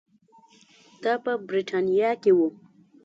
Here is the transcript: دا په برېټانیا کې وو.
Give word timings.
دا 1.03 1.13
په 1.23 1.31
برېټانیا 1.47 2.11
کې 2.21 2.31
وو. 2.37 2.47